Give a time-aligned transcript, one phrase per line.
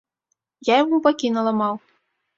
[0.69, 1.75] Я яму бакі наламаў.